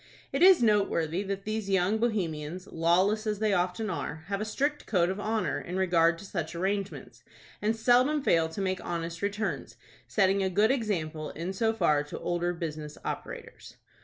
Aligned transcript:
It 0.33 0.41
is 0.41 0.63
noteworthy 0.63 1.21
that 1.21 1.45
these 1.45 1.69
young 1.69 1.99
Bohemians, 1.99 2.65
lawless 2.65 3.27
as 3.27 3.37
they 3.37 3.53
often 3.53 3.87
are, 3.91 4.23
have 4.29 4.41
a 4.41 4.45
strict 4.45 4.87
code 4.87 5.11
of 5.11 5.19
honor 5.19 5.59
in 5.59 5.77
regard 5.77 6.17
to 6.17 6.25
such 6.25 6.55
arrangements, 6.55 7.23
and 7.61 7.75
seldom 7.75 8.23
fail 8.23 8.49
to 8.49 8.61
make 8.61 8.83
honest 8.83 9.21
returns, 9.21 9.75
setting 10.07 10.41
a 10.41 10.49
good 10.49 10.71
example 10.71 11.29
in 11.29 11.53
so 11.53 11.71
far 11.71 12.01
to 12.05 12.17
older 12.17 12.51
business 12.51 12.97
operators. 13.05 13.75